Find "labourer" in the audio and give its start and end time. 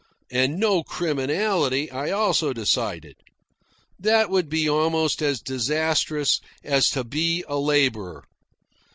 7.59-8.23